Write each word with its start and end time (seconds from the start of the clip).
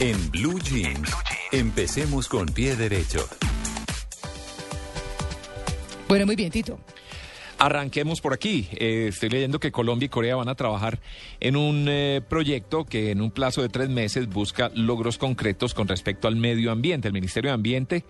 En 0.00 0.30
Blue 0.30 0.58
Jeans, 0.60 1.14
empecemos 1.52 2.26
con 2.26 2.46
pie 2.46 2.74
derecho. 2.74 3.28
Bueno, 6.08 6.24
muy 6.24 6.36
bien, 6.36 6.50
Tito. 6.50 6.80
Arranquemos 7.58 8.22
por 8.22 8.32
aquí. 8.32 8.66
Eh, 8.72 9.08
estoy 9.10 9.28
leyendo 9.28 9.60
que 9.60 9.70
Colombia 9.70 10.06
y 10.06 10.08
Corea 10.08 10.36
van 10.36 10.48
a 10.48 10.54
trabajar 10.54 11.00
en 11.38 11.54
un 11.54 11.84
eh, 11.86 12.22
proyecto 12.26 12.86
que 12.86 13.10
en 13.10 13.20
un 13.20 13.30
plazo 13.30 13.60
de 13.60 13.68
tres 13.68 13.90
meses 13.90 14.26
busca 14.26 14.70
logros 14.74 15.18
concretos 15.18 15.74
con 15.74 15.86
respecto 15.86 16.28
al 16.28 16.36
medio 16.36 16.72
ambiente. 16.72 17.08
El 17.08 17.12
Ministerio 17.12 17.50
de 17.50 17.54
Ambiente, 17.56 18.04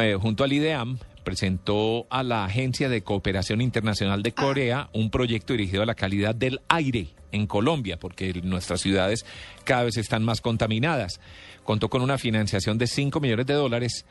eh, 0.00 0.16
junto 0.16 0.44
al 0.44 0.52
IDEAM, 0.52 1.00
presentó 1.24 2.06
a 2.10 2.22
la 2.22 2.44
Agencia 2.44 2.88
de 2.88 3.02
Cooperación 3.02 3.60
Internacional 3.60 4.22
de 4.22 4.32
Corea 4.32 4.90
un 4.92 5.10
proyecto 5.10 5.52
dirigido 5.52 5.82
a 5.82 5.86
la 5.86 5.94
calidad 5.94 6.34
del 6.34 6.60
aire 6.68 7.08
en 7.32 7.46
Colombia, 7.46 7.98
porque 7.98 8.32
nuestras 8.42 8.80
ciudades 8.80 9.24
cada 9.64 9.84
vez 9.84 9.96
están 9.96 10.24
más 10.24 10.40
contaminadas. 10.40 11.20
Contó 11.64 11.88
con 11.88 12.02
una 12.02 12.18
financiación 12.18 12.78
de 12.78 12.86
5 12.86 13.20
millones 13.20 13.46
de 13.46 13.54
dólares 13.54 14.04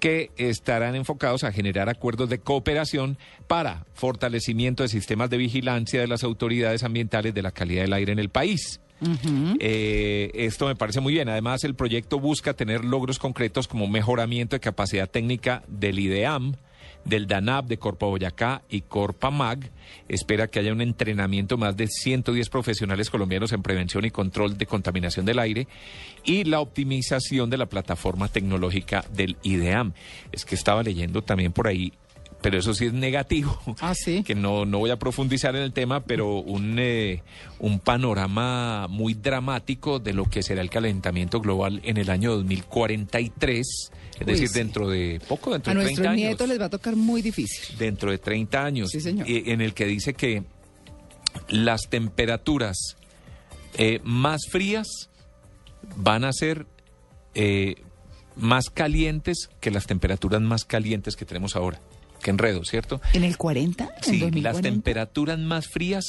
que 0.00 0.30
estarán 0.36 0.96
enfocados 0.96 1.44
a 1.44 1.52
generar 1.52 1.88
acuerdos 1.88 2.28
de 2.28 2.40
cooperación 2.40 3.18
para 3.46 3.86
fortalecimiento 3.94 4.82
de 4.82 4.88
sistemas 4.88 5.30
de 5.30 5.36
vigilancia 5.36 6.00
de 6.00 6.08
las 6.08 6.24
autoridades 6.24 6.82
ambientales 6.82 7.34
de 7.34 7.42
la 7.42 7.52
calidad 7.52 7.82
del 7.82 7.92
aire 7.92 8.12
en 8.12 8.18
el 8.18 8.28
país. 8.28 8.80
Eh, 9.60 10.30
esto 10.34 10.66
me 10.66 10.76
parece 10.76 11.00
muy 11.00 11.12
bien. 11.12 11.28
Además, 11.28 11.64
el 11.64 11.74
proyecto 11.74 12.20
busca 12.20 12.54
tener 12.54 12.84
logros 12.84 13.18
concretos 13.18 13.68
como 13.68 13.86
mejoramiento 13.86 14.56
de 14.56 14.60
capacidad 14.60 15.08
técnica 15.08 15.62
del 15.68 15.98
IDEAM, 15.98 16.54
del 17.04 17.26
DANAP, 17.26 17.66
de 17.66 17.78
Corpa 17.78 18.06
Boyacá 18.06 18.62
y 18.68 18.82
Corpa 18.82 19.30
Mag. 19.30 19.70
Espera 20.08 20.46
que 20.46 20.60
haya 20.60 20.72
un 20.72 20.80
entrenamiento 20.80 21.56
más 21.56 21.76
de 21.76 21.88
110 21.88 22.48
profesionales 22.48 23.10
colombianos 23.10 23.52
en 23.52 23.62
prevención 23.62 24.04
y 24.04 24.10
control 24.10 24.56
de 24.56 24.66
contaminación 24.66 25.26
del 25.26 25.38
aire 25.38 25.66
y 26.24 26.44
la 26.44 26.60
optimización 26.60 27.50
de 27.50 27.58
la 27.58 27.66
plataforma 27.66 28.28
tecnológica 28.28 29.04
del 29.12 29.36
IDEAM. 29.42 29.92
Es 30.30 30.44
que 30.44 30.54
estaba 30.54 30.82
leyendo 30.82 31.22
también 31.22 31.52
por 31.52 31.66
ahí 31.66 31.92
pero 32.42 32.58
eso 32.58 32.74
sí 32.74 32.86
es 32.86 32.92
negativo. 32.92 33.58
Ah, 33.80 33.94
sí. 33.94 34.22
Que 34.26 34.34
no, 34.34 34.64
no 34.66 34.78
voy 34.78 34.90
a 34.90 34.98
profundizar 34.98 35.54
en 35.56 35.62
el 35.62 35.72
tema, 35.72 36.00
pero 36.04 36.36
un, 36.40 36.76
eh, 36.78 37.22
un 37.60 37.78
panorama 37.80 38.86
muy 38.88 39.14
dramático 39.14 39.98
de 40.00 40.12
lo 40.12 40.24
que 40.26 40.42
será 40.42 40.60
el 40.60 40.68
calentamiento 40.70 41.40
global 41.40 41.80
en 41.84 41.96
el 41.96 42.10
año 42.10 42.32
2043. 42.36 43.60
Es 43.60 43.90
Uy, 44.20 44.26
decir, 44.26 44.48
sí. 44.48 44.58
dentro 44.58 44.88
de 44.88 45.20
poco, 45.26 45.52
dentro 45.52 45.72
A 45.72 45.74
de 45.74 45.80
30 45.80 45.82
nuestros 45.84 46.06
años. 46.08 46.16
nietos 46.16 46.48
les 46.48 46.60
va 46.60 46.64
a 46.66 46.70
tocar 46.70 46.96
muy 46.96 47.22
difícil. 47.22 47.76
Dentro 47.78 48.10
de 48.10 48.18
30 48.18 48.64
años. 48.64 48.90
Sí, 48.90 49.00
señor. 49.00 49.28
eh, 49.28 49.44
En 49.46 49.60
el 49.60 49.72
que 49.74 49.86
dice 49.86 50.14
que 50.14 50.42
las 51.48 51.82
temperaturas 51.88 52.76
eh, 53.78 54.00
más 54.04 54.42
frías 54.50 54.86
van 55.96 56.24
a 56.24 56.32
ser 56.32 56.66
eh, 57.34 57.76
más 58.36 58.70
calientes 58.70 59.48
que 59.60 59.70
las 59.70 59.86
temperaturas 59.86 60.40
más 60.42 60.64
calientes 60.64 61.16
que 61.16 61.24
tenemos 61.24 61.56
ahora. 61.56 61.80
Qué 62.22 62.30
enredo, 62.30 62.64
¿cierto? 62.64 63.00
¿En 63.12 63.24
el 63.24 63.36
40? 63.36 63.84
¿En 63.84 63.90
Sí, 64.02 64.12
las 64.12 64.20
2040? 64.20 64.62
temperaturas 64.62 65.38
más 65.38 65.66
frías 65.68 66.04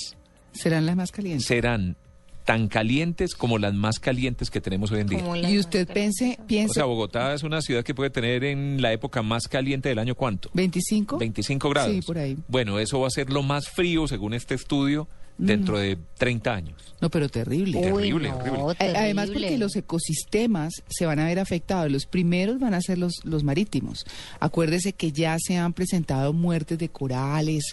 serán 0.54 0.86
las 0.86 0.96
más 0.96 1.12
calientes. 1.12 1.46
serán 1.46 1.98
tan 2.46 2.68
calientes 2.68 3.36
como 3.36 3.58
las 3.58 3.74
más 3.74 4.00
calientes 4.00 4.50
que 4.50 4.60
tenemos 4.60 4.92
hoy 4.92 5.00
en 5.00 5.08
día. 5.08 5.50
Y 5.50 5.58
usted 5.58 5.88
pense, 5.88 6.38
O 6.42 6.46
piense, 6.46 6.74
sea, 6.74 6.84
Bogotá 6.84 7.34
es 7.34 7.44
una 7.44 7.62
ciudad 7.62 7.84
que 7.84 7.96
puede 7.96 8.10
tener 8.10 8.44
en 8.44 8.82
la 8.82 8.92
época 8.92 9.22
más 9.22 9.48
caliente 9.48 9.88
del 9.90 9.98
año, 9.98 10.14
¿cuánto? 10.14 10.50
25. 10.54 11.18
25 11.18 11.70
grados. 11.70 11.92
Sí, 11.94 12.02
por 12.02 12.18
ahí. 12.18 12.38
Bueno, 12.50 12.80
eso 12.80 13.00
va 13.00 13.08
a 13.08 13.12
ser 13.12 13.30
lo 13.30 13.44
más 13.44 13.70
frío, 13.70 14.08
según 14.10 14.34
este 14.34 14.56
estudio, 14.56 15.08
dentro 15.38 15.78
de 15.80 15.98
30 16.18 16.54
años. 16.54 16.96
No, 17.02 17.10
pero 17.10 17.28
terrible. 17.28 17.82
Terrible, 17.82 18.32
horrible. 18.32 18.76
A- 18.80 19.00
Además, 19.02 19.30
porque 19.30 19.58
los 19.58 19.76
ecosistemas 19.76 20.72
se 20.88 21.06
van 21.06 21.20
a 21.20 21.26
ver 21.26 21.40
afectados. 21.40 21.92
Los 21.92 22.06
primeros 22.06 22.60
van 22.60 22.74
a 22.74 22.82
ser 22.82 22.98
los, 22.98 23.14
los 23.24 23.44
marítimos. 23.44 24.06
Acuérdese 24.40 24.94
que 24.94 25.12
ya 25.12 25.38
se 25.40 25.58
han 25.58 25.74
presentado 25.74 26.32
muertes 26.34 26.78
de 26.78 26.90
corales 26.90 27.64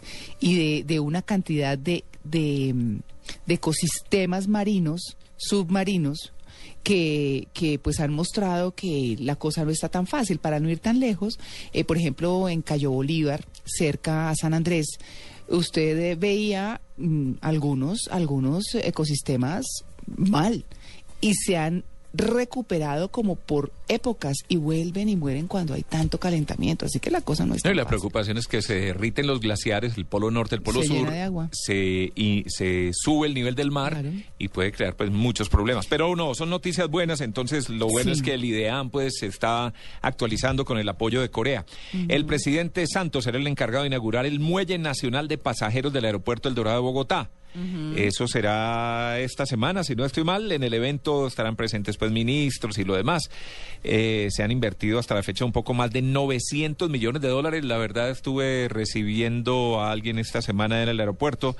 y 0.40 0.56
de, 0.56 0.84
de 0.84 1.00
una 1.00 1.22
cantidad 1.22 1.78
de, 1.78 2.04
de, 2.24 2.74
de 3.46 3.54
ecosistemas 3.54 4.48
marinos, 4.48 5.16
submarinos, 5.36 6.32
que, 6.82 7.46
que 7.52 7.78
pues 7.78 8.00
han 8.00 8.12
mostrado 8.12 8.74
que 8.74 9.16
la 9.20 9.36
cosa 9.36 9.64
no 9.64 9.70
está 9.70 9.88
tan 9.90 10.06
fácil. 10.06 10.38
Para 10.38 10.60
no 10.60 10.70
ir 10.70 10.78
tan 10.78 10.98
lejos, 10.98 11.38
eh, 11.72 11.84
por 11.84 11.98
ejemplo, 11.98 12.48
en 12.48 12.62
Cayo 12.62 12.90
Bolívar, 12.90 13.44
cerca 13.64 14.30
a 14.30 14.34
San 14.34 14.54
Andrés, 14.54 14.86
usted 15.48 15.98
eh, 15.98 16.14
veía 16.16 16.80
mm, 17.00 17.38
algunos, 17.40 18.08
algunos 18.10 18.74
ecosistemas 18.74 19.64
mal 20.06 20.64
y 21.20 21.34
se 21.34 21.56
han 21.56 21.84
recuperado 22.12 23.08
como 23.08 23.36
por 23.36 23.72
épocas 23.88 24.38
y 24.48 24.56
vuelven 24.56 25.08
y 25.08 25.16
mueren 25.16 25.46
cuando 25.46 25.74
hay 25.74 25.82
tanto 25.82 26.18
calentamiento. 26.18 26.86
Así 26.86 27.00
que 27.00 27.10
la 27.10 27.20
cosa 27.20 27.46
no 27.46 27.54
es 27.54 27.64
No, 27.64 27.70
y 27.70 27.74
la 27.74 27.82
fácil. 27.84 27.88
preocupación 27.98 28.36
es 28.38 28.46
que 28.46 28.62
se 28.62 28.74
derriten 28.74 29.26
los 29.26 29.40
glaciares, 29.40 29.96
el 29.96 30.04
polo 30.06 30.30
norte, 30.30 30.54
el 30.56 30.62
polo 30.62 30.80
Se 30.82 30.88
sur, 30.88 30.96
llena 30.96 31.10
de 31.12 31.22
agua. 31.22 31.48
se 31.52 32.12
y 32.14 32.44
se 32.48 32.90
sube 32.92 33.26
el 33.28 33.34
nivel 33.34 33.54
del 33.54 33.70
mar 33.70 33.92
Claro. 33.92 34.10
y 34.38 34.48
puede 34.48 34.72
crear 34.72 34.96
pues 34.96 35.10
muchos 35.10 35.48
problemas. 35.48 35.86
Pero 35.86 36.14
no, 36.16 36.34
son 36.34 36.50
noticias 36.50 36.88
buenas, 36.88 37.20
entonces 37.20 37.68
lo 37.68 37.86
bueno 37.88 38.12
Sí. 38.14 38.20
es 38.20 38.22
que 38.22 38.34
el 38.34 38.44
IDEAM 38.44 38.90
pues 38.90 39.14
se 39.18 39.26
está 39.26 39.72
actualizando 40.02 40.64
con 40.64 40.78
el 40.78 40.88
apoyo 40.88 41.20
de 41.20 41.30
Corea. 41.30 41.64
El 42.08 42.24
presidente 42.26 42.86
Santos 42.86 43.24
será 43.24 43.38
el 43.38 43.46
encargado 43.46 43.82
de 43.84 43.88
inaugurar 43.88 44.26
el 44.26 44.40
muelle 44.40 44.78
nacional 44.78 45.28
de 45.28 45.38
pasajeros 45.38 45.92
del 45.92 46.04
aeropuerto 46.04 46.48
El 46.48 46.54
Dorado 46.54 46.76
de 46.78 46.82
Bogotá. 46.82 47.30
Eso 47.96 48.28
será 48.28 49.18
esta 49.18 49.44
semana, 49.44 49.82
si 49.82 49.96
no 49.96 50.04
estoy 50.04 50.24
mal. 50.24 50.50
En 50.52 50.62
el 50.62 50.72
evento 50.72 51.26
estarán 51.26 51.56
presentes 51.56 51.96
pues 51.96 52.12
ministros 52.12 52.78
y 52.78 52.84
lo 52.84 52.94
demás. 52.94 53.30
Eh, 53.82 54.28
se 54.30 54.42
han 54.42 54.50
invertido 54.50 54.98
hasta 54.98 55.14
la 55.14 55.22
fecha 55.22 55.44
un 55.44 55.52
poco 55.52 55.74
más 55.74 55.90
de 55.90 56.02
900 56.02 56.88
millones 56.88 57.22
de 57.22 57.28
dólares. 57.28 57.64
La 57.64 57.76
verdad 57.78 58.10
estuve 58.10 58.68
recibiendo 58.68 59.80
a 59.80 59.90
alguien 59.90 60.18
esta 60.18 60.42
semana 60.42 60.82
en 60.82 60.88
el 60.88 61.00
aeropuerto 61.00 61.56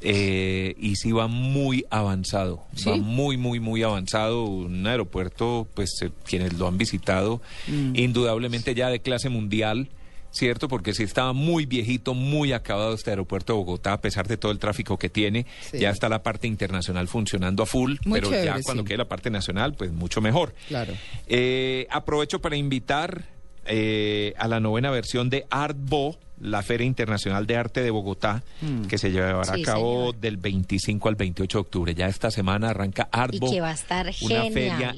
eh, 0.00 0.74
y 0.78 0.96
sí 0.96 1.12
va 1.12 1.26
muy 1.26 1.86
avanzado. 1.90 2.64
¿Sí? 2.74 2.90
Va 2.90 2.96
muy, 2.96 3.36
muy, 3.36 3.60
muy 3.60 3.82
avanzado. 3.82 4.44
Un 4.44 4.86
aeropuerto, 4.86 5.66
pues 5.74 5.90
eh, 6.02 6.10
quienes 6.24 6.54
lo 6.54 6.68
han 6.68 6.76
visitado, 6.76 7.40
indudablemente 7.66 8.74
ya 8.74 8.88
de 8.90 9.00
clase 9.00 9.28
mundial. 9.28 9.88
¿Cierto? 10.34 10.68
Porque 10.68 10.92
sí 10.94 11.02
estaba 11.04 11.32
muy 11.32 11.64
viejito, 11.64 12.12
muy 12.14 12.52
acabado 12.52 12.92
este 12.94 13.10
aeropuerto 13.10 13.52
de 13.54 13.58
Bogotá, 13.58 13.92
a 13.94 14.00
pesar 14.00 14.26
de 14.28 14.36
todo 14.36 14.52
el 14.52 14.58
tráfico 14.58 14.98
que 14.98 15.08
tiene. 15.08 15.46
Sí. 15.70 15.78
Ya 15.78 15.90
está 15.90 16.08
la 16.08 16.22
parte 16.22 16.46
internacional 16.46 17.08
funcionando 17.08 17.62
a 17.62 17.66
full, 17.66 17.96
Muy 18.04 18.20
pero 18.20 18.30
chévere, 18.30 18.46
ya 18.46 18.62
cuando 18.62 18.82
sí. 18.82 18.88
quede 18.88 18.98
la 18.98 19.08
parte 19.08 19.30
nacional, 19.30 19.74
pues 19.74 19.92
mucho 19.92 20.20
mejor. 20.20 20.54
Claro. 20.68 20.92
Eh, 21.26 21.86
aprovecho 21.90 22.40
para 22.40 22.56
invitar 22.56 23.24
eh, 23.66 24.34
a 24.36 24.46
la 24.48 24.60
novena 24.60 24.90
versión 24.90 25.30
de 25.30 25.46
Artbo, 25.48 26.18
la 26.40 26.62
Feria 26.62 26.86
Internacional 26.86 27.46
de 27.46 27.56
Arte 27.56 27.80
de 27.82 27.90
Bogotá, 27.90 28.42
Mm. 28.60 28.82
que 28.86 28.98
se 28.98 29.10
llevará 29.10 29.54
Sí, 29.54 29.62
a 29.62 29.64
cabo 29.64 30.00
señor. 30.10 30.16
del 30.20 30.36
25 30.36 31.08
al 31.08 31.14
28 31.14 31.58
de 31.58 31.60
octubre. 31.62 31.94
Ya 31.94 32.06
esta 32.08 32.30
semana 32.30 32.70
arranca 32.70 33.08
Artbo. 33.12 33.50
que 33.50 33.60
va 33.60 33.70
a 33.70 33.74
estar 33.74 34.06
Una 34.06 34.42
genial. 34.42 34.52
feria 34.52 34.96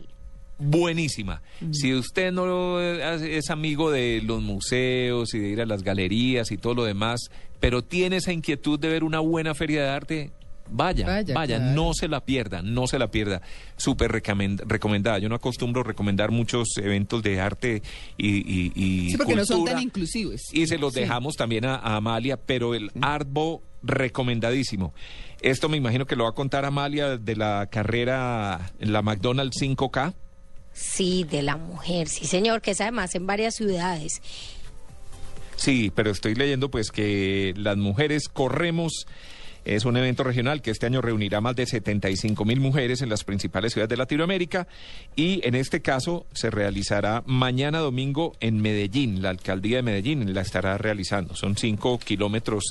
buenísima. 0.58 1.42
Si 1.72 1.94
usted 1.94 2.32
no 2.32 2.80
es 2.80 3.50
amigo 3.50 3.90
de 3.90 4.22
los 4.24 4.42
museos 4.42 5.34
y 5.34 5.38
de 5.38 5.48
ir 5.48 5.60
a 5.60 5.66
las 5.66 5.82
galerías 5.82 6.50
y 6.50 6.56
todo 6.58 6.74
lo 6.74 6.84
demás, 6.84 7.20
pero 7.60 7.82
tiene 7.82 8.16
esa 8.16 8.32
inquietud 8.32 8.78
de 8.78 8.88
ver 8.88 9.04
una 9.04 9.20
buena 9.20 9.54
feria 9.54 9.82
de 9.82 9.88
arte, 9.90 10.30
vaya, 10.68 11.06
vaya, 11.06 11.34
Vaya, 11.34 11.56
claro. 11.58 11.72
no 11.74 11.92
se 11.94 12.08
la 12.08 12.24
pierda, 12.24 12.60
no 12.62 12.86
se 12.86 12.98
la 12.98 13.10
pierda. 13.10 13.40
Súper 13.76 14.10
recomend- 14.10 14.62
recomendada. 14.66 15.18
Yo 15.18 15.28
no 15.28 15.36
acostumbro 15.36 15.82
recomendar 15.82 16.30
muchos 16.32 16.68
eventos 16.78 17.22
de 17.22 17.40
arte 17.40 17.82
y, 18.18 18.36
y, 18.38 18.72
y 18.74 19.10
Sí, 19.10 19.16
porque 19.16 19.36
no 19.36 19.44
son 19.46 19.58
cultura. 19.58 19.74
tan 19.76 19.82
inclusivos. 19.84 20.40
Y 20.52 20.66
se 20.66 20.78
los 20.78 20.94
Sí. 20.94 21.00
dejamos 21.00 21.34
también 21.36 21.66
a, 21.66 21.76
a 21.76 21.96
Amalia, 21.96 22.36
pero 22.36 22.74
el 22.74 22.90
Artbo 23.00 23.62
recomendadísimo. 23.82 24.92
Esto 25.42 25.68
me 25.68 25.76
imagino 25.76 26.06
que 26.06 26.16
lo 26.16 26.24
va 26.24 26.30
a 26.30 26.34
contar 26.34 26.64
Amalia 26.64 27.16
de 27.18 27.36
la 27.36 27.68
carrera, 27.70 28.72
la 28.80 29.02
McDonald's 29.02 29.56
5K. 29.60 30.14
Sí, 30.76 31.24
de 31.24 31.40
la 31.40 31.56
mujer, 31.56 32.06
sí 32.06 32.26
señor, 32.26 32.60
que 32.60 32.72
es 32.72 32.80
además 32.82 33.14
en 33.14 33.26
varias 33.26 33.54
ciudades. 33.54 34.20
Sí, 35.56 35.90
pero 35.94 36.10
estoy 36.10 36.34
leyendo 36.34 36.70
pues 36.70 36.90
que 36.90 37.54
las 37.56 37.78
mujeres 37.78 38.28
corremos 38.28 39.06
Es 39.66 39.84
un 39.84 39.96
evento 39.96 40.22
regional 40.22 40.62
que 40.62 40.70
este 40.70 40.86
año 40.86 41.02
reunirá 41.02 41.40
más 41.40 41.56
de 41.56 41.66
75 41.66 42.44
mil 42.44 42.60
mujeres 42.60 43.02
en 43.02 43.08
las 43.08 43.24
principales 43.24 43.72
ciudades 43.72 43.88
de 43.90 43.96
Latinoamérica 43.96 44.68
y 45.16 45.40
en 45.46 45.56
este 45.56 45.82
caso 45.82 46.24
se 46.32 46.50
realizará 46.50 47.24
mañana 47.26 47.80
domingo 47.80 48.36
en 48.40 48.62
Medellín. 48.62 49.22
La 49.22 49.30
alcaldía 49.30 49.78
de 49.78 49.82
Medellín 49.82 50.32
la 50.34 50.42
estará 50.42 50.78
realizando. 50.78 51.34
Son 51.34 51.56
cinco 51.56 51.98
kilómetros 51.98 52.62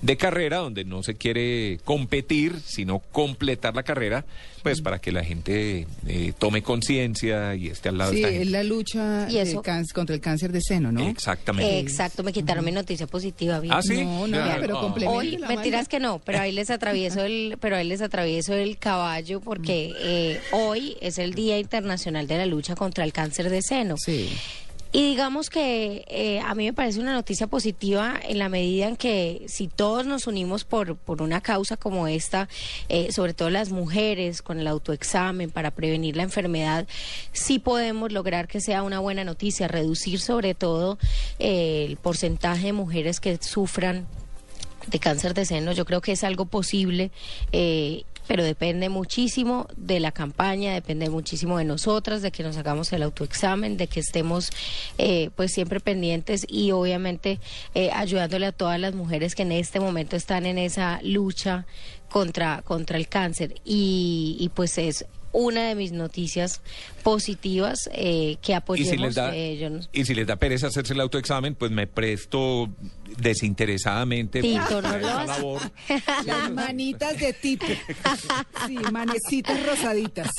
de 0.00 0.16
carrera 0.16 0.58
donde 0.58 0.84
no 0.84 1.02
se 1.02 1.16
quiere 1.16 1.80
competir, 1.84 2.54
sino 2.64 3.00
completar 3.00 3.74
la 3.74 3.82
carrera, 3.82 4.24
pues 4.62 4.80
para 4.80 5.00
que 5.00 5.10
la 5.12 5.24
gente 5.24 5.86
eh, 6.06 6.32
tome 6.38 6.62
conciencia 6.62 7.54
y 7.56 7.66
esté 7.68 7.88
al 7.88 7.98
lado 7.98 8.12
Sí, 8.12 8.16
de 8.18 8.22
esta 8.22 8.32
es 8.32 8.38
gente. 8.44 8.50
la 8.52 8.62
lucha 8.62 9.26
¿Y 9.28 9.38
eso? 9.38 9.60
cáncer- 9.62 9.92
contra 9.94 10.14
el 10.14 10.20
cáncer 10.22 10.52
de 10.52 10.60
seno, 10.62 10.92
¿no? 10.92 11.06
Exactamente. 11.08 11.80
Exacto, 11.80 12.22
me 12.22 12.32
quitaron 12.32 12.64
mi 12.64 12.70
noticia 12.72 13.06
positiva. 13.08 13.58
¿viste? 13.60 13.76
¿Ah, 13.76 13.82
sí? 13.82 14.04
No, 14.04 14.26
no, 14.28 14.38
Ah, 14.38 14.56
pero 14.60 14.78
complementa. 14.80 15.18
Hoy, 15.18 15.38
mentiras 15.48 15.88
que 15.88 15.98
no, 15.98 16.20
pero 16.24 16.38
ahí 16.44 16.52
les 16.52 16.70
atravieso 16.70 17.22
el, 17.22 17.56
pero 17.60 17.76
ahí 17.76 17.86
les 17.86 18.02
atravieso 18.02 18.54
el 18.54 18.78
caballo 18.78 19.40
porque 19.40 19.92
eh, 19.98 20.40
hoy 20.52 20.96
es 21.00 21.18
el 21.18 21.34
Día 21.34 21.58
Internacional 21.58 22.26
de 22.26 22.38
la 22.38 22.46
Lucha 22.46 22.74
contra 22.74 23.04
el 23.04 23.12
Cáncer 23.12 23.50
de 23.50 23.62
Seno. 23.62 23.96
Sí. 23.96 24.30
Y 24.94 25.02
digamos 25.02 25.50
que 25.50 26.04
eh, 26.06 26.38
a 26.38 26.54
mí 26.54 26.66
me 26.66 26.72
parece 26.72 27.00
una 27.00 27.14
noticia 27.14 27.48
positiva 27.48 28.14
en 28.22 28.38
la 28.38 28.48
medida 28.48 28.86
en 28.86 28.94
que 28.94 29.42
si 29.48 29.66
todos 29.66 30.06
nos 30.06 30.28
unimos 30.28 30.62
por, 30.62 30.94
por 30.94 31.20
una 31.20 31.40
causa 31.40 31.76
como 31.76 32.06
esta, 32.06 32.48
eh, 32.88 33.10
sobre 33.10 33.34
todo 33.34 33.50
las 33.50 33.72
mujeres 33.72 34.40
con 34.40 34.60
el 34.60 34.68
autoexamen 34.68 35.50
para 35.50 35.72
prevenir 35.72 36.16
la 36.16 36.22
enfermedad, 36.22 36.86
sí 37.32 37.58
podemos 37.58 38.12
lograr 38.12 38.46
que 38.46 38.60
sea 38.60 38.84
una 38.84 39.00
buena 39.00 39.24
noticia, 39.24 39.66
reducir 39.66 40.20
sobre 40.20 40.54
todo 40.54 40.96
eh, 41.40 41.86
el 41.88 41.96
porcentaje 41.96 42.66
de 42.66 42.72
mujeres 42.72 43.18
que 43.18 43.36
sufran 43.42 44.06
de 44.86 44.98
cáncer 44.98 45.34
de 45.34 45.44
seno, 45.44 45.72
yo 45.72 45.84
creo 45.84 46.00
que 46.00 46.12
es 46.12 46.24
algo 46.24 46.46
posible, 46.46 47.10
eh, 47.52 48.04
pero 48.26 48.42
depende 48.42 48.88
muchísimo 48.88 49.66
de 49.76 50.00
la 50.00 50.12
campaña, 50.12 50.72
depende 50.72 51.10
muchísimo 51.10 51.58
de 51.58 51.64
nosotras, 51.64 52.22
de 52.22 52.30
que 52.30 52.42
nos 52.42 52.56
hagamos 52.56 52.92
el 52.92 53.02
autoexamen, 53.02 53.76
de 53.76 53.86
que 53.86 54.00
estemos 54.00 54.50
eh, 54.98 55.30
pues 55.36 55.52
siempre 55.52 55.80
pendientes 55.80 56.46
y 56.48 56.72
obviamente 56.72 57.38
eh, 57.74 57.90
ayudándole 57.92 58.46
a 58.46 58.52
todas 58.52 58.80
las 58.80 58.94
mujeres 58.94 59.34
que 59.34 59.42
en 59.42 59.52
este 59.52 59.80
momento 59.80 60.16
están 60.16 60.46
en 60.46 60.58
esa 60.58 61.00
lucha 61.02 61.66
contra, 62.08 62.62
contra 62.62 62.96
el 62.96 63.08
cáncer. 63.08 63.54
Y, 63.64 64.36
y 64.40 64.48
pues 64.48 64.78
es 64.78 65.04
una 65.34 65.68
de 65.68 65.74
mis 65.74 65.92
noticias 65.92 66.62
positivas 67.02 67.90
eh, 67.92 68.38
que 68.40 68.52
Y 68.52 68.54
apoyemos. 68.54 68.90
si, 68.90 68.96
les 68.96 69.14
da, 69.14 69.36
eh, 69.36 69.58
yo 69.58 69.68
no- 69.68 69.80
y 69.92 70.04
si 70.06 70.14
les 70.14 70.26
da 70.26 70.36
pereza 70.36 70.68
hacerse 70.68 70.94
el 70.94 71.00
autoexamen, 71.00 71.54
pues 71.54 71.70
me 71.70 71.86
presto 71.86 72.70
desinteresadamente 73.18 74.40
Tito, 74.40 74.62
pues, 74.68 74.82
no 74.82 74.98
lo 74.98 75.24
labor. 75.26 75.60
Las 76.26 76.50
manitas 76.52 77.18
de 77.18 77.32
Tito. 77.32 77.66
Sí, 78.66 78.76
manecitas 78.92 79.64
rosaditas. 79.66 80.30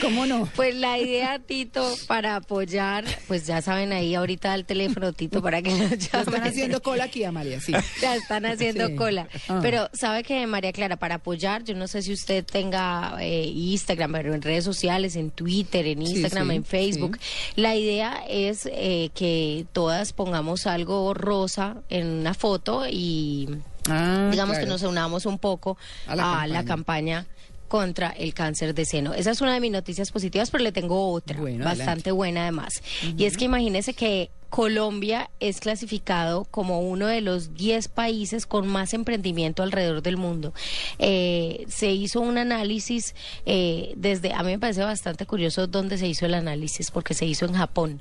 ¿Cómo 0.00 0.24
no? 0.26 0.48
Pues 0.56 0.74
la 0.74 0.98
idea, 0.98 1.38
Tito, 1.40 1.94
para 2.06 2.36
apoyar, 2.36 3.04
pues 3.28 3.46
ya 3.46 3.60
saben 3.60 3.92
ahí 3.92 4.14
ahorita 4.14 4.54
el 4.54 4.64
teléfono, 4.64 5.12
Tito, 5.12 5.42
para 5.42 5.60
que 5.62 5.70
nos 5.70 5.90
Ya 5.90 5.96
llamen. 6.12 6.28
están 6.34 6.42
haciendo 6.48 6.82
cola 6.82 7.04
aquí, 7.04 7.24
Amalia, 7.24 7.60
sí. 7.60 7.72
Ya 8.00 8.14
están 8.16 8.46
haciendo 8.46 8.86
Sí. 8.88 8.94
cola. 8.94 9.28
Ah. 9.48 9.58
Pero 9.62 9.90
sabe 9.92 10.22
que, 10.22 10.46
María 10.46 10.72
Clara, 10.72 10.96
para 10.96 11.16
apoyar, 11.16 11.64
yo 11.64 11.74
no 11.74 11.86
sé 11.88 12.02
si 12.02 12.12
usted 12.12 12.44
tenga 12.44 13.16
eh, 13.20 13.44
Instagram, 13.46 14.12
pero 14.12 14.33
en 14.34 14.42
redes 14.42 14.64
sociales, 14.64 15.16
en 15.16 15.30
Twitter, 15.30 15.86
en 15.86 16.02
Instagram, 16.02 16.50
sí, 16.50 16.56
en 16.56 16.64
Facebook. 16.64 17.18
La 17.56 17.74
idea 17.76 18.24
es 18.28 18.66
eh, 18.72 19.10
que 19.14 19.66
todas 19.72 20.12
pongamos 20.12 20.66
algo 20.66 21.14
rosa 21.14 21.76
en 21.88 22.06
una 22.06 22.34
foto 22.34 22.84
y 22.90 23.48
Ah, 23.86 24.28
digamos 24.30 24.56
que 24.56 24.64
nos 24.64 24.82
unamos 24.82 25.26
un 25.26 25.38
poco 25.38 25.76
A 26.06 26.12
a 26.12 26.16
la 26.46 26.46
la, 26.46 26.64
campaña. 26.64 27.26
contra 27.68 28.08
el 28.10 28.32
cáncer 28.32 28.74
de 28.74 28.84
seno. 28.86 29.12
Esa 29.14 29.30
es 29.32 29.40
una 29.42 29.52
de 29.52 29.60
mis 29.60 29.72
noticias 29.72 30.10
positivas, 30.10 30.50
pero 30.50 30.64
le 30.64 30.72
tengo 30.72 31.10
otra, 31.12 31.38
Bueno, 31.38 31.64
bastante 31.64 31.82
adelante. 31.82 32.12
buena 32.12 32.42
además. 32.42 32.72
Y 33.18 33.24
es 33.24 33.36
que 33.36 33.44
imagínese 33.46 33.92
que 33.94 34.30
Colombia 34.54 35.30
es 35.40 35.58
clasificado 35.58 36.44
como 36.44 36.78
uno 36.78 37.08
de 37.08 37.20
los 37.20 37.54
10 37.54 37.88
países 37.88 38.46
con 38.46 38.68
más 38.68 38.94
emprendimiento 38.94 39.64
alrededor 39.64 40.00
del 40.00 40.16
mundo. 40.16 40.54
Eh, 41.00 41.64
se 41.66 41.90
hizo 41.90 42.20
un 42.20 42.38
análisis 42.38 43.16
eh, 43.46 43.94
desde, 43.96 44.32
a 44.32 44.44
mí 44.44 44.52
me 44.52 44.60
parece 44.60 44.84
bastante 44.84 45.26
curioso 45.26 45.66
dónde 45.66 45.98
se 45.98 46.06
hizo 46.06 46.24
el 46.24 46.34
análisis, 46.34 46.92
porque 46.92 47.14
se 47.14 47.26
hizo 47.26 47.46
en 47.46 47.54
Japón 47.54 48.00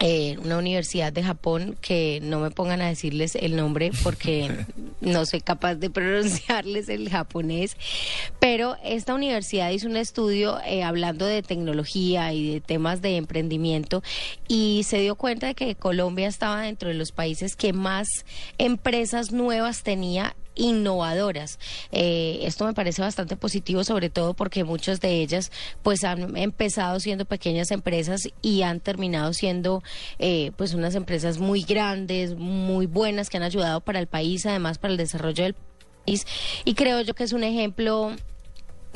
eh, 0.00 0.36
una 0.42 0.58
universidad 0.58 1.12
de 1.12 1.22
Japón 1.22 1.76
que 1.80 2.18
no 2.22 2.40
me 2.40 2.50
pongan 2.50 2.82
a 2.82 2.88
decirles 2.88 3.36
el 3.36 3.56
nombre 3.56 3.92
porque 4.02 4.50
no 5.00 5.24
soy 5.24 5.40
capaz 5.40 5.76
de 5.76 5.88
pronunciarles 5.88 6.88
el 6.88 7.08
japonés, 7.08 7.76
pero 8.40 8.76
esta 8.82 9.14
universidad 9.14 9.70
hizo 9.70 9.88
un 9.88 9.96
estudio 9.96 10.58
eh, 10.66 10.82
hablando 10.82 11.26
de 11.26 11.42
tecnología 11.42 12.32
y 12.32 12.54
de 12.54 12.60
temas 12.60 13.02
de 13.02 13.16
emprendimiento 13.16 14.02
y 14.48 14.82
se 14.84 14.98
dio 14.98 15.14
cuenta 15.14 15.46
de 15.46 15.54
que 15.54 15.74
Colombia 15.76 16.26
estaba 16.26 16.62
dentro 16.62 16.88
de 16.88 16.94
los 16.94 17.12
países 17.12 17.54
que 17.54 17.72
más 17.72 18.08
empresas 18.58 19.32
nuevas 19.32 19.82
tenía 19.84 20.34
innovadoras. 20.54 21.58
Eh, 21.92 22.40
esto 22.42 22.66
me 22.66 22.74
parece 22.74 23.02
bastante 23.02 23.36
positivo, 23.36 23.84
sobre 23.84 24.10
todo 24.10 24.34
porque 24.34 24.64
muchas 24.64 25.00
de 25.00 25.20
ellas 25.22 25.50
pues 25.82 26.04
han 26.04 26.36
empezado 26.36 27.00
siendo 27.00 27.24
pequeñas 27.24 27.70
empresas 27.70 28.28
y 28.42 28.62
han 28.62 28.80
terminado 28.80 29.32
siendo 29.32 29.82
eh, 30.18 30.52
pues 30.56 30.74
unas 30.74 30.94
empresas 30.94 31.38
muy 31.38 31.62
grandes, 31.62 32.34
muy 32.36 32.86
buenas 32.86 33.30
que 33.30 33.36
han 33.36 33.42
ayudado 33.42 33.80
para 33.80 33.98
el 33.98 34.06
país, 34.06 34.46
además 34.46 34.78
para 34.78 34.92
el 34.92 34.98
desarrollo 34.98 35.44
del 35.44 35.54
país. 36.04 36.26
Y 36.64 36.74
creo 36.74 37.00
yo 37.00 37.14
que 37.14 37.24
es 37.24 37.32
un 37.32 37.44
ejemplo 37.44 38.12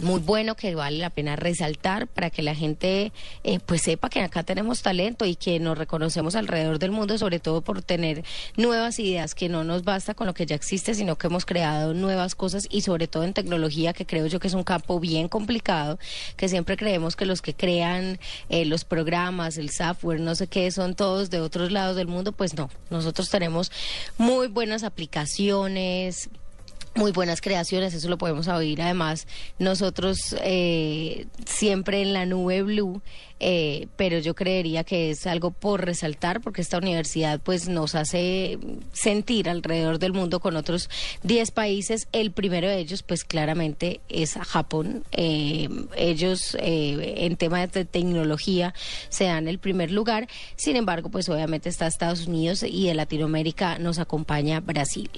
muy 0.02 0.20
bueno 0.20 0.54
que 0.54 0.74
vale 0.74 0.98
la 0.98 1.10
pena 1.10 1.36
resaltar 1.36 2.06
para 2.06 2.30
que 2.30 2.42
la 2.42 2.54
gente 2.54 3.12
eh, 3.44 3.58
pues 3.64 3.82
sepa 3.82 4.08
que 4.08 4.20
acá 4.20 4.42
tenemos 4.42 4.82
talento 4.82 5.24
y 5.24 5.34
que 5.34 5.58
nos 5.60 5.76
reconocemos 5.76 6.36
alrededor 6.36 6.78
del 6.78 6.90
mundo 6.90 7.18
sobre 7.18 7.40
todo 7.40 7.62
por 7.62 7.82
tener 7.82 8.24
nuevas 8.56 8.98
ideas 8.98 9.34
que 9.34 9.48
no 9.48 9.64
nos 9.64 9.84
basta 9.84 10.14
con 10.14 10.26
lo 10.26 10.34
que 10.34 10.46
ya 10.46 10.54
existe 10.54 10.94
sino 10.94 11.16
que 11.16 11.26
hemos 11.26 11.44
creado 11.44 11.94
nuevas 11.94 12.34
cosas 12.34 12.66
y 12.70 12.82
sobre 12.82 13.08
todo 13.08 13.24
en 13.24 13.34
tecnología 13.34 13.92
que 13.92 14.06
creo 14.06 14.26
yo 14.26 14.40
que 14.40 14.48
es 14.48 14.54
un 14.54 14.64
campo 14.64 15.00
bien 15.00 15.28
complicado 15.28 15.98
que 16.36 16.48
siempre 16.48 16.76
creemos 16.76 17.16
que 17.16 17.26
los 17.26 17.42
que 17.42 17.54
crean 17.54 18.18
eh, 18.48 18.64
los 18.64 18.84
programas 18.84 19.58
el 19.58 19.70
software 19.70 20.20
no 20.20 20.34
sé 20.34 20.46
qué 20.46 20.70
son 20.70 20.94
todos 20.94 21.30
de 21.30 21.40
otros 21.40 21.72
lados 21.72 21.96
del 21.96 22.06
mundo 22.06 22.32
pues 22.32 22.54
no. 22.54 22.70
Nosotros 22.90 23.30
tenemos 23.30 23.70
muy 24.16 24.48
buenas 24.48 24.82
aplicaciones 24.82 26.30
muy 26.98 27.12
buenas 27.12 27.40
creaciones, 27.40 27.94
eso 27.94 28.08
lo 28.08 28.18
podemos 28.18 28.48
oír. 28.48 28.82
Además 28.82 29.26
nosotros 29.58 30.36
eh, 30.42 31.26
siempre 31.46 32.02
en 32.02 32.12
la 32.12 32.26
nube 32.26 32.62
blue, 32.62 33.00
eh, 33.40 33.86
pero 33.96 34.18
yo 34.18 34.34
creería 34.34 34.82
que 34.82 35.10
es 35.10 35.24
algo 35.26 35.52
por 35.52 35.84
resaltar 35.84 36.40
porque 36.40 36.60
esta 36.60 36.78
universidad 36.78 37.40
pues 37.40 37.68
nos 37.68 37.94
hace 37.94 38.58
sentir 38.92 39.48
alrededor 39.48 40.00
del 40.00 40.12
mundo 40.12 40.40
con 40.40 40.56
otros 40.56 40.90
10 41.22 41.52
países, 41.52 42.08
el 42.10 42.32
primero 42.32 42.68
de 42.68 42.78
ellos 42.78 43.04
pues 43.04 43.24
claramente 43.24 44.00
es 44.08 44.34
Japón, 44.34 45.04
Eh, 45.12 45.68
ellos 45.96 46.56
eh, 46.60 47.14
en 47.18 47.36
temas 47.36 47.70
de 47.72 47.84
tecnología 47.84 48.74
se 49.08 49.24
dan 49.24 49.46
el 49.46 49.58
primer 49.58 49.92
lugar, 49.92 50.28
sin 50.56 50.76
embargo 50.76 51.10
pues 51.10 51.28
obviamente 51.28 51.68
está 51.68 51.86
Estados 51.86 52.26
Unidos 52.26 52.64
y 52.64 52.88
de 52.88 52.94
Latinoamérica 52.94 53.78
nos 53.78 53.98
acompaña 53.98 54.60
Brasil. 54.60 55.10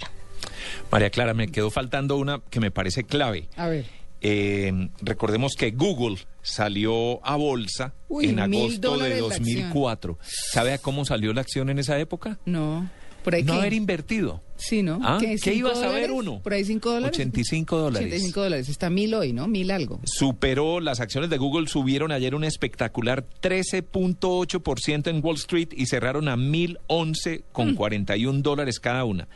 María 0.90 1.11
Clara, 1.11 1.35
me 1.35 1.49
quedó 1.49 1.70
faltando 1.70 2.16
una 2.16 2.40
que 2.50 2.61
me 2.61 2.70
parece 2.70 3.04
clave. 3.04 3.49
A 3.56 3.68
ver. 3.68 3.87
Eh, 4.23 4.90
recordemos 5.00 5.54
que 5.56 5.70
Google 5.70 6.18
salió 6.42 7.25
a 7.26 7.37
bolsa 7.37 7.94
Uy, 8.09 8.26
en 8.28 8.38
agosto 8.40 8.68
de 8.68 8.78
dólares 8.78 9.20
la 9.20 9.26
acción. 9.28 9.44
2004. 9.44 10.18
¿Sabe 10.23 10.73
a 10.75 10.78
cómo 10.78 11.04
salió 11.06 11.32
la 11.32 11.40
acción 11.40 11.70
en 11.70 11.78
esa 11.78 11.99
época? 11.99 12.38
No. 12.44 12.90
Por 13.25 13.35
ahí 13.35 13.42
No 13.44 13.52
qué? 13.54 13.59
haber 13.61 13.73
invertido. 13.75 14.42
Sí, 14.56 14.82
¿no? 14.82 14.99
¿Ah? 15.02 15.18
¿Qué 15.20 15.37
¿Cinco 15.38 15.56
iba 15.56 15.73
a 15.73 15.75
saber 15.75 16.11
uno? 16.11 16.40
Por 16.42 16.52
ahí 16.54 16.64
5 16.64 16.90
dólares. 16.90 17.16
85 17.18 17.76
dólares. 17.78 18.06
85 18.09 18.40
dólares. 18.42 18.68
Está 18.70 18.88
mil 18.90 19.12
hoy, 19.14 19.32
¿no? 19.35 19.47
Mil 19.47 19.70
algo. 19.70 20.00
Superó, 20.04 20.80
las 20.80 21.00
acciones 21.00 21.28
de 21.30 21.37
Google 21.38 21.66
subieron 21.68 22.12
ayer 22.12 22.35
un 22.35 22.44
espectacular 22.44 23.25
13.8% 23.42 25.09
en 25.09 25.25
Wall 25.25 25.37
Street 25.37 25.68
y 25.73 25.87
cerraron 25.87 26.28
a 26.28 26.37
1.011 26.37 27.40
Mm. 27.40 27.52
con 27.52 27.75
41 27.75 28.42
dólares 28.42 28.80
cada 28.80 29.04
una. 29.04 29.28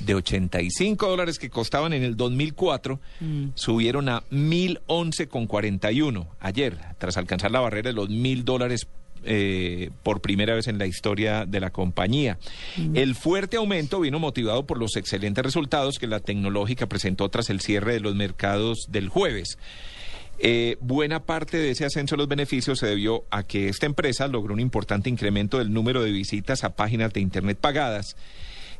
De 0.00 0.14
85 0.14 1.08
dólares 1.08 1.38
que 1.38 1.48
costaban 1.50 1.92
en 1.92 2.02
el 2.02 2.16
2004, 2.16 3.00
Mm. 3.20 3.46
subieron 3.54 4.08
a 4.08 4.22
1.011 4.30 5.26
con 5.28 5.46
41 5.46 6.28
ayer, 6.40 6.76
tras 6.98 7.16
alcanzar 7.16 7.50
la 7.50 7.60
barrera 7.60 7.90
de 7.90 7.94
los 7.94 8.08
1.000 8.10 8.44
dólares 8.44 8.86
eh, 9.28 9.90
por 10.04 10.20
primera 10.20 10.54
vez 10.54 10.68
en 10.68 10.78
la 10.78 10.86
historia 10.86 11.46
de 11.46 11.58
la 11.58 11.70
compañía. 11.70 12.38
El 12.94 13.16
fuerte 13.16 13.56
aumento 13.56 13.98
vino 14.00 14.20
motivado 14.20 14.66
por 14.66 14.78
los 14.78 14.94
excelentes 14.94 15.42
resultados 15.44 15.98
que 15.98 16.06
la 16.06 16.20
tecnológica 16.20 16.86
presentó 16.86 17.28
tras 17.28 17.50
el 17.50 17.60
cierre 17.60 17.94
de 17.94 18.00
los 18.00 18.14
mercados 18.14 18.86
del 18.88 19.08
jueves. 19.08 19.58
Eh, 20.38 20.76
buena 20.80 21.24
parte 21.24 21.56
de 21.56 21.70
ese 21.70 21.86
ascenso 21.86 22.14
de 22.14 22.18
los 22.18 22.28
beneficios 22.28 22.78
se 22.78 22.86
debió 22.86 23.24
a 23.30 23.42
que 23.42 23.68
esta 23.68 23.86
empresa 23.86 24.28
logró 24.28 24.52
un 24.54 24.60
importante 24.60 25.08
incremento 25.10 25.58
del 25.58 25.72
número 25.72 26.02
de 26.04 26.12
visitas 26.12 26.62
a 26.62 26.76
páginas 26.76 27.12
de 27.12 27.20
Internet 27.20 27.58
pagadas 27.58 28.16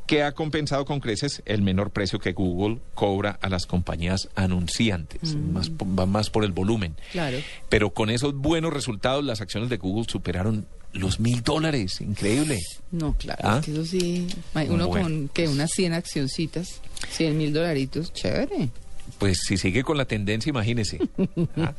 que 0.06 0.22
ha 0.22 0.32
compensado 0.32 0.84
con 0.84 1.00
creces 1.00 1.42
el 1.46 1.62
menor 1.62 1.90
precio 1.90 2.18
que 2.18 2.32
Google 2.32 2.78
cobra 2.94 3.38
a 3.42 3.48
las 3.48 3.66
compañías 3.66 4.28
anunciantes. 4.36 5.34
Más, 5.34 5.68
po- 5.70 5.86
va 5.94 6.06
más 6.06 6.30
por 6.30 6.44
el 6.44 6.52
volumen. 6.52 6.94
Claro. 7.12 7.38
Pero 7.68 7.90
con 7.90 8.10
esos 8.10 8.34
buenos 8.34 8.72
resultados, 8.72 9.24
las 9.24 9.40
acciones 9.40 9.68
de 9.68 9.76
Google 9.78 10.06
superaron 10.08 10.66
los 10.92 11.20
mil 11.20 11.42
dólares. 11.42 12.00
Increíble. 12.00 12.58
No, 12.90 13.14
claro, 13.18 13.40
¿Ah? 13.44 13.58
es 13.60 13.66
que 13.66 13.72
eso 13.72 13.84
sí. 13.84 14.26
Uno 14.68 14.88
Bueno. 14.88 15.04
con 15.04 15.28
que 15.28 15.48
unas 15.48 15.70
100 15.72 15.92
accioncitas, 15.94 16.80
100 17.10 17.36
mil 17.36 17.52
dolaritos, 17.52 18.12
chévere. 18.12 18.70
Pues 19.18 19.38
si 19.46 19.56
sigue 19.56 19.82
con 19.82 19.96
la 19.96 20.04
tendencia, 20.04 20.50
imagínese. 20.50 20.98
Ah. 21.58 21.74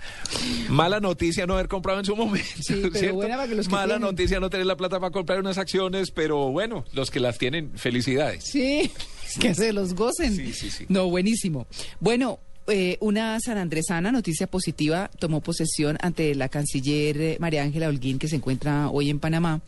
Mala 0.69 0.99
noticia 0.99 1.45
no 1.45 1.53
haber 1.53 1.67
comprado 1.67 1.99
en 1.99 2.05
su 2.05 2.15
momento. 2.15 2.47
Sí, 2.61 2.79
pero 2.81 2.95
¿cierto? 2.95 3.15
buena 3.15 3.35
para 3.35 3.47
que 3.47 3.55
los 3.55 3.67
que 3.67 3.71
Mala 3.71 3.85
tienen. 3.95 4.01
noticia 4.01 4.39
no 4.39 4.49
tener 4.49 4.65
la 4.65 4.75
plata 4.75 4.99
para 4.99 5.11
comprar 5.11 5.39
unas 5.39 5.57
acciones, 5.57 6.09
pero 6.11 6.49
bueno, 6.51 6.83
los 6.93 7.11
que 7.11 7.19
las 7.19 7.37
tienen, 7.37 7.71
felicidades. 7.77 8.43
Sí, 8.43 8.91
que 9.39 9.53
se 9.53 9.71
los 9.73 9.93
gocen. 9.93 10.35
Sí, 10.35 10.53
sí, 10.53 10.71
sí. 10.71 10.85
No, 10.89 11.09
buenísimo. 11.09 11.67
Bueno, 11.99 12.39
eh, 12.67 12.97
una 13.01 13.39
sanandresana, 13.39 14.11
noticia 14.11 14.47
positiva, 14.47 15.09
tomó 15.19 15.41
posesión 15.41 15.97
ante 16.01 16.33
la 16.35 16.49
canciller 16.49 17.21
eh, 17.21 17.37
María 17.39 17.63
Ángela 17.63 17.87
Holguín, 17.87 18.19
que 18.19 18.27
se 18.27 18.37
encuentra 18.37 18.89
hoy 18.89 19.09
en 19.09 19.19
Panamá, 19.19 19.61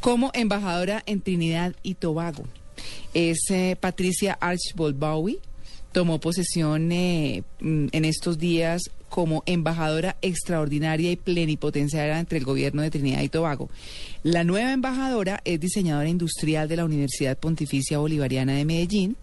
como 0.00 0.30
embajadora 0.34 1.02
en 1.06 1.20
Trinidad 1.20 1.74
y 1.82 1.94
Tobago. 1.94 2.44
Es 3.14 3.38
eh, 3.50 3.76
Patricia 3.78 4.36
Archibald 4.40 4.98
Bowie. 4.98 5.38
Tomó 5.96 6.20
posesión 6.20 6.92
eh, 6.92 7.42
mm, 7.58 7.86
en 7.90 8.04
estos 8.04 8.36
días 8.36 8.82
como 9.08 9.42
embajadora 9.46 10.18
extraordinaria 10.20 11.10
y 11.10 11.16
plenipotenciaria 11.16 12.18
entre 12.18 12.36
el 12.36 12.44
gobierno 12.44 12.82
de 12.82 12.90
Trinidad 12.90 13.22
y 13.22 13.30
Tobago. 13.30 13.70
La 14.22 14.44
nueva 14.44 14.74
embajadora 14.74 15.40
es 15.46 15.58
diseñadora 15.58 16.10
industrial 16.10 16.68
de 16.68 16.76
la 16.76 16.84
Universidad 16.84 17.38
Pontificia 17.38 17.96
Bolivariana 17.96 18.52
de 18.52 18.66
Medellín. 18.66 19.16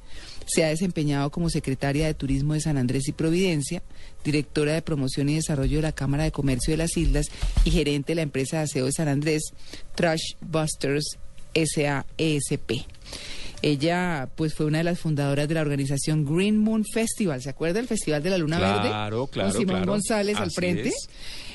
Se 0.48 0.66
ha 0.66 0.70
desempeñado 0.70 1.30
como 1.30 1.52
secretaria 1.52 2.08
de 2.08 2.16
Turismo 2.16 2.56
de 2.56 2.62
San 2.62 2.80
Andrés 2.80 3.08
y 3.08 3.12
Providencia, 3.12 3.84
directora 4.24 4.74
de 4.74 4.82
Promoción 4.82 5.30
y 5.30 5.36
Desarrollo 5.36 5.76
de 5.76 5.84
la 5.84 5.92
Cámara 5.92 6.24
de 6.24 6.32
Comercio 6.32 6.72
de 6.72 6.78
las 6.78 6.98
Islas 6.98 7.28
y 7.66 7.70
gerente 7.70 8.14
de 8.14 8.16
la 8.16 8.22
empresa 8.24 8.58
de 8.58 8.64
aseo 8.64 8.86
de 8.88 8.94
San 8.94 9.10
Andrés, 9.10 9.44
Trash 9.94 10.38
Busters 10.42 11.20
SAESP. 11.54 12.88
Ella 13.64 14.30
pues 14.36 14.54
fue 14.54 14.66
una 14.66 14.80
de 14.80 14.84
las 14.84 15.00
fundadoras 15.00 15.48
de 15.48 15.54
la 15.54 15.62
organización 15.62 16.26
Green 16.26 16.58
Moon 16.58 16.84
Festival, 16.84 17.42
¿se 17.42 17.50
acuerda 17.50 17.80
el 17.80 17.88
Festival 17.88 18.22
de 18.22 18.30
la 18.30 18.38
Luna 18.38 18.60
Verde? 18.60 18.90
Claro, 18.90 19.28
claro, 19.28 19.50
Con 19.52 19.60
Simón 19.60 19.76
claro. 19.78 19.92
González 19.94 20.38
al 20.38 20.52
frente. 20.52 20.90
es. 20.90 21.10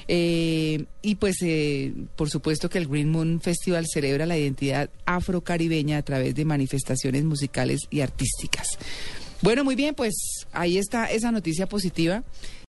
Eh, 0.08 0.86
y 1.02 1.16
pues 1.16 1.36
eh, 1.42 1.92
por 2.16 2.30
supuesto 2.30 2.70
que 2.70 2.78
el 2.78 2.88
Green 2.88 3.10
Moon 3.10 3.42
Festival 3.42 3.84
celebra 3.86 4.24
la 4.24 4.38
identidad 4.38 4.88
afrocaribeña 5.04 5.98
a 5.98 6.02
través 6.02 6.34
de 6.34 6.46
manifestaciones 6.46 7.24
musicales 7.24 7.82
y 7.90 8.00
artísticas. 8.00 8.68
Bueno, 9.42 9.62
muy 9.62 9.76
bien, 9.76 9.94
pues 9.94 10.14
ahí 10.52 10.78
está 10.78 11.10
esa 11.10 11.30
noticia 11.30 11.68
positiva. 11.68 12.24